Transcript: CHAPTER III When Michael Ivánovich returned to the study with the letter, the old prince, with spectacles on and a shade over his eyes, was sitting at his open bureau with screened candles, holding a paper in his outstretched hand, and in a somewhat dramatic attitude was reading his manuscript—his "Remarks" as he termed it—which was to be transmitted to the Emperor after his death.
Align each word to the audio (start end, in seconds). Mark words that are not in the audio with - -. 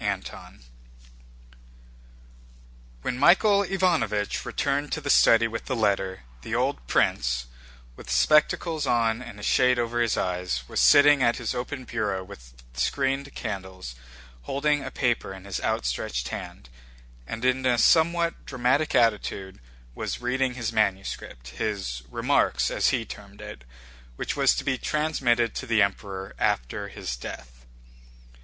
CHAPTER 0.03 0.39
III 0.53 0.59
When 3.03 3.19
Michael 3.19 3.63
Ivánovich 3.63 4.45
returned 4.45 4.91
to 4.93 4.99
the 4.99 5.11
study 5.11 5.47
with 5.47 5.65
the 5.65 5.75
letter, 5.75 6.21
the 6.41 6.55
old 6.55 6.87
prince, 6.87 7.45
with 7.95 8.09
spectacles 8.09 8.87
on 8.87 9.21
and 9.21 9.39
a 9.39 9.43
shade 9.43 9.77
over 9.77 10.01
his 10.01 10.17
eyes, 10.17 10.63
was 10.67 10.79
sitting 10.81 11.21
at 11.21 11.35
his 11.35 11.53
open 11.53 11.83
bureau 11.85 12.23
with 12.23 12.51
screened 12.73 13.35
candles, 13.35 13.93
holding 14.41 14.83
a 14.83 14.89
paper 14.89 15.35
in 15.35 15.45
his 15.45 15.61
outstretched 15.61 16.29
hand, 16.29 16.69
and 17.27 17.45
in 17.45 17.63
a 17.67 17.77
somewhat 17.77 18.43
dramatic 18.43 18.95
attitude 18.95 19.59
was 19.93 20.19
reading 20.19 20.55
his 20.55 20.73
manuscript—his 20.73 22.01
"Remarks" 22.09 22.71
as 22.71 22.89
he 22.89 23.05
termed 23.05 23.39
it—which 23.39 24.35
was 24.35 24.55
to 24.55 24.63
be 24.63 24.79
transmitted 24.79 25.53
to 25.53 25.67
the 25.67 25.83
Emperor 25.83 26.33
after 26.39 26.87
his 26.87 27.15
death. 27.15 27.67